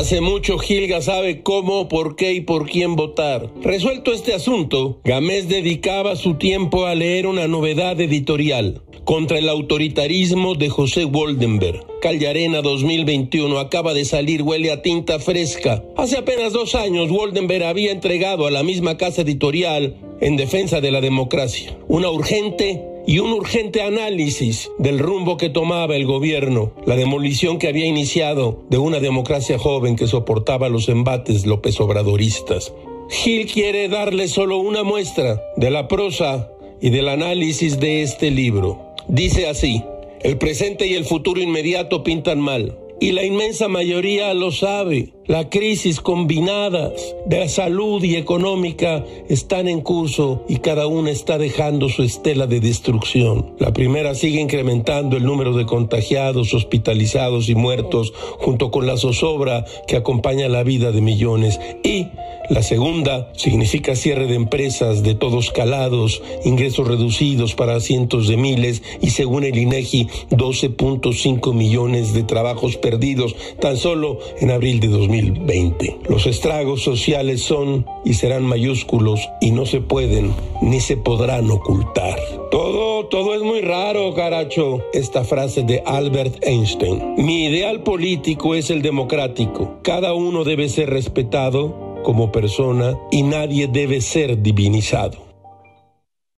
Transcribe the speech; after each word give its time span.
Hace 0.00 0.22
mucho 0.22 0.56
Gilga 0.56 1.02
sabe 1.02 1.42
cómo, 1.42 1.86
por 1.86 2.16
qué 2.16 2.32
y 2.32 2.40
por 2.40 2.66
quién 2.66 2.96
votar. 2.96 3.52
Resuelto 3.60 4.14
este 4.14 4.32
asunto, 4.32 4.98
Gamés 5.04 5.46
dedicaba 5.46 6.16
su 6.16 6.36
tiempo 6.36 6.86
a 6.86 6.94
leer 6.94 7.26
una 7.26 7.46
novedad 7.48 8.00
editorial 8.00 8.80
contra 9.04 9.36
el 9.36 9.50
autoritarismo 9.50 10.54
de 10.54 10.70
José 10.70 11.04
Woldenberg. 11.04 11.84
Callarena 12.00 12.62
2021 12.62 13.58
acaba 13.58 13.92
de 13.92 14.06
salir, 14.06 14.40
huele 14.40 14.72
a 14.72 14.80
tinta 14.80 15.18
fresca. 15.18 15.84
Hace 15.98 16.16
apenas 16.16 16.54
dos 16.54 16.74
años, 16.74 17.10
Woldenberg 17.10 17.64
había 17.64 17.92
entregado 17.92 18.46
a 18.46 18.50
la 18.50 18.62
misma 18.62 18.96
casa 18.96 19.20
editorial 19.20 19.96
en 20.22 20.36
defensa 20.36 20.80
de 20.80 20.92
la 20.92 21.02
democracia 21.02 21.76
una 21.88 22.08
urgente 22.08 22.84
y 23.06 23.18
un 23.18 23.32
urgente 23.32 23.82
análisis 23.82 24.70
del 24.78 24.98
rumbo 24.98 25.36
que 25.36 25.48
tomaba 25.48 25.96
el 25.96 26.06
gobierno, 26.06 26.72
la 26.86 26.96
demolición 26.96 27.58
que 27.58 27.68
había 27.68 27.86
iniciado 27.86 28.62
de 28.68 28.78
una 28.78 29.00
democracia 29.00 29.58
joven 29.58 29.96
que 29.96 30.06
soportaba 30.06 30.68
los 30.68 30.88
embates 30.88 31.46
López 31.46 31.80
Obradoristas. 31.80 32.72
Gil 33.08 33.46
quiere 33.46 33.88
darle 33.88 34.28
solo 34.28 34.58
una 34.58 34.84
muestra 34.84 35.42
de 35.56 35.70
la 35.70 35.88
prosa 35.88 36.50
y 36.80 36.90
del 36.90 37.08
análisis 37.08 37.80
de 37.80 38.02
este 38.02 38.30
libro. 38.30 38.94
Dice 39.08 39.48
así, 39.48 39.82
el 40.22 40.38
presente 40.38 40.86
y 40.86 40.94
el 40.94 41.04
futuro 41.04 41.40
inmediato 41.40 42.04
pintan 42.04 42.40
mal, 42.40 42.78
y 43.00 43.12
la 43.12 43.24
inmensa 43.24 43.66
mayoría 43.66 44.32
lo 44.34 44.52
sabe. 44.52 45.12
La 45.30 45.48
crisis 45.48 46.00
combinadas 46.00 46.90
de 47.24 47.48
salud 47.48 48.02
y 48.02 48.16
económica 48.16 49.04
están 49.28 49.68
en 49.68 49.80
curso 49.80 50.44
y 50.48 50.56
cada 50.56 50.88
una 50.88 51.12
está 51.12 51.38
dejando 51.38 51.88
su 51.88 52.02
estela 52.02 52.48
de 52.48 52.58
destrucción. 52.58 53.54
La 53.60 53.72
primera 53.72 54.16
sigue 54.16 54.40
incrementando 54.40 55.16
el 55.16 55.22
número 55.22 55.56
de 55.56 55.66
contagiados, 55.66 56.52
hospitalizados 56.52 57.48
y 57.48 57.54
muertos 57.54 58.12
junto 58.40 58.72
con 58.72 58.88
la 58.88 58.96
zozobra 58.96 59.64
que 59.86 59.94
acompaña 59.94 60.48
la 60.48 60.64
vida 60.64 60.90
de 60.90 61.00
millones. 61.00 61.60
Y 61.84 62.08
la 62.50 62.64
segunda 62.64 63.30
significa 63.36 63.94
cierre 63.94 64.26
de 64.26 64.34
empresas 64.34 65.04
de 65.04 65.14
todos 65.14 65.52
calados, 65.52 66.20
ingresos 66.44 66.88
reducidos 66.88 67.54
para 67.54 67.78
cientos 67.78 68.26
de 68.26 68.36
miles 68.36 68.82
y 69.00 69.10
según 69.10 69.44
el 69.44 69.56
INEGI 69.56 70.08
12.5 70.30 71.54
millones 71.54 72.14
de 72.14 72.24
trabajos 72.24 72.76
perdidos 72.76 73.36
tan 73.60 73.76
solo 73.76 74.18
en 74.40 74.50
abril 74.50 74.80
de 74.80 74.88
2020. 75.20 76.00
Los 76.08 76.26
estragos 76.26 76.82
sociales 76.82 77.42
son 77.42 77.86
y 78.04 78.14
serán 78.14 78.44
mayúsculos 78.44 79.20
y 79.40 79.50
no 79.50 79.66
se 79.66 79.80
pueden 79.80 80.32
ni 80.62 80.80
se 80.80 80.96
podrán 80.96 81.50
ocultar. 81.50 82.18
Todo, 82.50 83.06
todo 83.06 83.34
es 83.34 83.42
muy 83.42 83.60
raro, 83.60 84.14
caracho. 84.14 84.80
Esta 84.92 85.24
frase 85.24 85.62
de 85.62 85.82
Albert 85.86 86.44
Einstein. 86.44 87.14
Mi 87.16 87.46
ideal 87.46 87.82
político 87.82 88.54
es 88.54 88.70
el 88.70 88.82
democrático. 88.82 89.78
Cada 89.82 90.14
uno 90.14 90.44
debe 90.44 90.68
ser 90.68 90.90
respetado 90.90 92.00
como 92.02 92.32
persona 92.32 92.98
y 93.10 93.22
nadie 93.22 93.68
debe 93.68 94.00
ser 94.00 94.42
divinizado. 94.42 95.29